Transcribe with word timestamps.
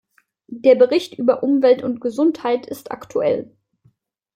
Der 0.47 0.73
Bericht 0.73 1.19
über 1.19 1.43
Umwelt 1.43 1.83
und 1.83 2.01
Gesundheit 2.01 2.65
ist 2.65 2.89
aktuell. 2.89 3.55